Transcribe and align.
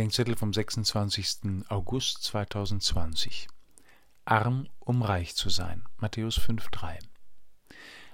Bedenkzettel 0.00 0.34
vom 0.34 0.54
26. 0.54 1.68
August 1.68 2.22
2020. 2.22 3.48
Arm, 4.24 4.66
um 4.78 5.02
reich 5.02 5.36
zu 5.36 5.50
sein. 5.50 5.82
Matthäus 5.98 6.40
5,3. 6.40 6.96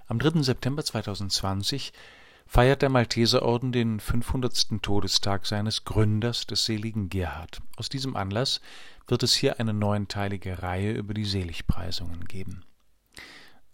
Am 0.08 0.18
3. 0.18 0.42
September 0.42 0.84
2020 0.84 1.92
feiert 2.44 2.82
der 2.82 2.88
Malteserorden 2.88 3.70
den 3.70 4.00
500. 4.00 4.82
Todestag 4.82 5.46
seines 5.46 5.84
Gründers, 5.84 6.48
des 6.48 6.64
seligen 6.64 7.08
Gerhard. 7.08 7.62
Aus 7.76 7.88
diesem 7.88 8.16
Anlass 8.16 8.60
wird 9.06 9.22
es 9.22 9.36
hier 9.36 9.60
eine 9.60 9.72
neunteilige 9.72 10.64
Reihe 10.64 10.90
über 10.90 11.14
die 11.14 11.24
Seligpreisungen 11.24 12.24
geben. 12.24 12.64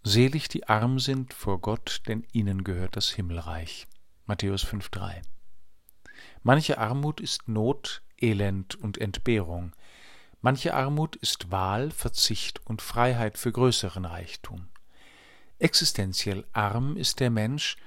Selig 0.03 0.49
die 0.49 0.69
arm 0.69 0.99
sind 0.99 1.33
vor 1.33 1.59
Gott, 1.59 2.03
denn 2.07 2.27
ihnen 2.31 2.63
gehört 2.63 2.95
das 2.95 3.09
Himmelreich. 3.09 3.87
Matthäus 4.27 4.63
5,3 4.63 5.32
Manche 6.43 6.77
Armut 6.77 7.21
ist 7.21 7.47
Not, 7.47 8.03
Elend 8.19 8.75
und 8.75 8.97
Entbehrung. 8.97 9.73
Manche 10.41 10.73
Armut 10.73 11.15
ist 11.15 11.51
Wahl, 11.51 11.89
Verzicht 11.89 12.59
und 12.65 12.81
Freiheit 12.81 13.37
für 13.37 13.51
größeren 13.51 14.03
Reichtum. 14.03 14.67
Existenziell 15.57 16.45
arm 16.51 16.97
ist 16.97 17.21
der 17.21 17.29
Mensch, 17.29 17.77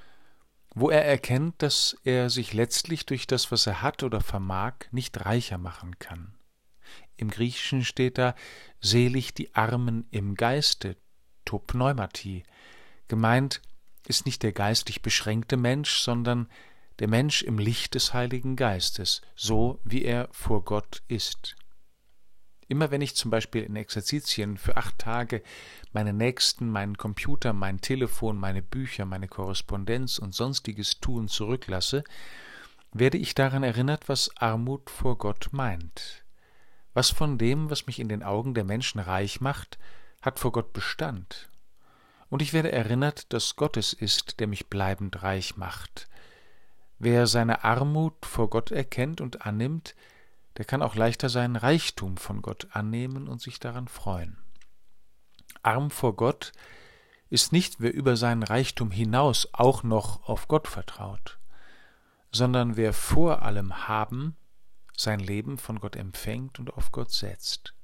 wo 0.73 0.89
er 0.89 1.05
erkennt, 1.05 1.61
dass 1.61 1.97
er 2.03 2.31
sich 2.31 2.53
letztlich 2.53 3.05
durch 3.05 3.27
das, 3.27 3.51
was 3.51 3.67
er 3.67 3.83
hat 3.83 4.01
oder 4.01 4.21
vermag, 4.21 4.73
nicht 4.91 5.23
reicher 5.25 5.59
machen 5.59 5.99
kann. 5.99 6.33
Im 7.15 7.29
Griechischen 7.29 7.85
steht 7.85 8.17
da 8.17 8.33
selig 8.79 9.35
die 9.35 9.53
Armen 9.53 10.07
im 10.09 10.33
Geiste, 10.33 10.97
to 11.45 11.59
pneumati. 11.59 12.43
Gemeint 13.07 13.61
ist 14.07 14.25
nicht 14.25 14.41
der 14.41 14.53
geistig 14.53 15.01
beschränkte 15.03 15.57
Mensch, 15.57 15.99
sondern 15.99 16.47
der 16.99 17.07
Mensch 17.07 17.43
im 17.43 17.59
Licht 17.59 17.95
des 17.95 18.13
Heiligen 18.13 18.55
Geistes, 18.55 19.21
so 19.35 19.79
wie 19.83 20.03
er 20.03 20.29
vor 20.31 20.63
Gott 20.63 21.03
ist. 21.07 21.55
Immer 22.67 22.91
wenn 22.91 23.01
ich 23.01 23.15
zum 23.15 23.31
Beispiel 23.31 23.63
in 23.63 23.75
Exerzitien 23.75 24.57
für 24.57 24.75
acht 24.75 24.97
Tage 24.99 25.41
meine 25.93 26.11
Nächsten, 26.11 26.69
meinen 26.69 26.97
Computer, 26.97 27.53
mein 27.53 27.79
Telefon, 27.79 28.37
meine 28.37 28.61
Bücher, 28.61 29.05
meine 29.05 29.27
Korrespondenz 29.27 30.19
und 30.19 30.35
sonstiges 30.35 30.99
Tun 30.99 31.29
zurücklasse, 31.29 32.03
werde 32.91 33.17
ich 33.17 33.35
daran 33.35 33.63
erinnert, 33.63 34.09
was 34.09 34.35
Armut 34.37 34.89
vor 34.89 35.17
Gott 35.17 35.49
meint. 35.51 36.25
Was 36.93 37.09
von 37.09 37.37
dem, 37.37 37.69
was 37.69 37.85
mich 37.85 37.99
in 37.99 38.09
den 38.09 38.23
Augen 38.23 38.53
der 38.53 38.63
Menschen 38.63 38.99
reich 38.99 39.39
macht, 39.39 39.77
hat 40.21 40.39
vor 40.39 40.51
Gott 40.51 40.73
Bestand. 40.73 41.49
Und 42.29 42.41
ich 42.41 42.51
werde 42.51 42.71
erinnert, 42.71 43.31
dass 43.31 43.55
Gott 43.55 43.77
es 43.77 43.93
ist, 43.93 44.39
der 44.39 44.47
mich 44.47 44.67
bleibend 44.67 45.23
reich 45.23 45.55
macht. 45.55 46.09
Wer 46.99 47.27
seine 47.27 47.63
Armut 47.63 48.25
vor 48.25 48.49
Gott 48.49 48.71
erkennt 48.71 49.21
und 49.21 49.45
annimmt, 49.45 49.95
der 50.57 50.65
kann 50.65 50.81
auch 50.81 50.95
leichter 50.95 51.29
seinen 51.29 51.55
Reichtum 51.55 52.17
von 52.17 52.41
Gott 52.41 52.67
annehmen 52.71 53.27
und 53.27 53.41
sich 53.41 53.59
daran 53.59 53.87
freuen. 53.87 54.37
Arm 55.61 55.91
vor 55.91 56.15
Gott 56.15 56.53
ist 57.29 57.51
nicht, 57.51 57.79
wer 57.79 57.93
über 57.93 58.15
seinen 58.15 58.43
Reichtum 58.43 58.89
hinaus 58.89 59.49
auch 59.53 59.83
noch 59.83 60.27
auf 60.27 60.47
Gott 60.47 60.67
vertraut, 60.67 61.37
sondern 62.31 62.77
wer 62.77 62.93
vor 62.93 63.43
allem 63.43 63.87
haben 63.87 64.35
sein 64.95 65.19
Leben 65.19 65.57
von 65.57 65.79
Gott 65.79 65.95
empfängt 65.95 66.57
und 66.57 66.73
auf 66.73 66.91
Gott 66.91 67.11
setzt. 67.11 67.75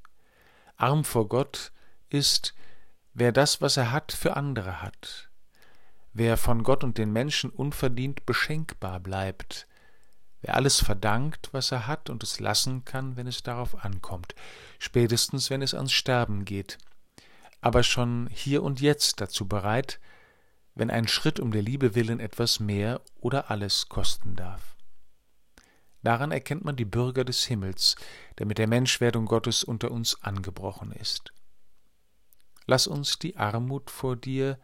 Arm 0.77 1.03
vor 1.03 1.27
Gott 1.27 1.71
ist, 2.09 2.55
wer 3.13 3.31
das, 3.31 3.61
was 3.61 3.77
er 3.77 3.91
hat, 3.91 4.11
für 4.11 4.35
andere 4.35 4.81
hat, 4.81 5.29
wer 6.13 6.37
von 6.37 6.63
Gott 6.63 6.83
und 6.83 6.97
den 6.97 7.11
Menschen 7.11 7.49
unverdient 7.49 8.25
beschenkbar 8.25 8.99
bleibt, 8.99 9.67
wer 10.41 10.55
alles 10.55 10.79
verdankt, 10.79 11.49
was 11.51 11.71
er 11.71 11.87
hat 11.87 12.09
und 12.09 12.23
es 12.23 12.39
lassen 12.39 12.85
kann, 12.85 13.17
wenn 13.17 13.27
es 13.27 13.43
darauf 13.43 13.83
ankommt, 13.83 14.35
spätestens 14.79 15.49
wenn 15.49 15.61
es 15.61 15.73
ans 15.73 15.91
Sterben 15.91 16.45
geht, 16.45 16.77
aber 17.61 17.83
schon 17.83 18.29
hier 18.31 18.63
und 18.63 18.81
jetzt 18.81 19.21
dazu 19.21 19.47
bereit, 19.47 19.99
wenn 20.75 20.89
ein 20.89 21.07
Schritt 21.07 21.39
um 21.39 21.51
der 21.51 21.61
Liebe 21.61 21.95
willen 21.95 22.19
etwas 22.19 22.59
mehr 22.59 23.01
oder 23.19 23.49
alles 23.49 23.89
kosten 23.89 24.35
darf. 24.35 24.75
Daran 26.01 26.31
erkennt 26.31 26.65
man 26.65 26.75
die 26.75 26.85
Bürger 26.85 27.23
des 27.23 27.45
Himmels, 27.45 27.95
der 28.37 28.45
mit 28.45 28.57
der 28.57 28.67
Menschwerdung 28.67 29.25
Gottes 29.25 29.63
unter 29.63 29.91
uns 29.91 30.21
angebrochen 30.21 30.91
ist. 30.91 31.31
Lass 32.65 32.87
uns 32.87 33.19
die 33.19 33.37
Armut 33.37 33.89
vor 33.89 34.15
dir 34.15 34.59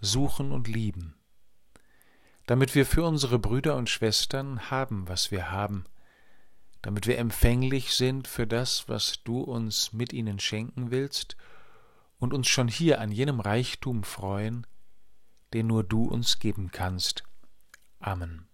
suchen 0.00 0.52
und 0.52 0.68
lieben, 0.68 1.14
damit 2.46 2.74
wir 2.74 2.86
für 2.86 3.04
unsere 3.04 3.38
Brüder 3.38 3.76
und 3.76 3.88
Schwestern 3.88 4.70
haben, 4.70 5.08
was 5.08 5.30
wir 5.30 5.50
haben, 5.50 5.84
damit 6.82 7.06
wir 7.06 7.18
empfänglich 7.18 7.94
sind 7.94 8.28
für 8.28 8.46
das, 8.46 8.88
was 8.88 9.22
du 9.24 9.40
uns 9.40 9.92
mit 9.92 10.12
ihnen 10.12 10.38
schenken 10.38 10.90
willst, 10.90 11.36
und 12.18 12.32
uns 12.32 12.48
schon 12.48 12.68
hier 12.68 13.00
an 13.00 13.12
jenem 13.12 13.40
Reichtum 13.40 14.02
freuen, 14.02 14.66
den 15.52 15.66
nur 15.66 15.84
du 15.84 16.04
uns 16.04 16.38
geben 16.38 16.70
kannst. 16.70 17.24
Amen. 18.00 18.48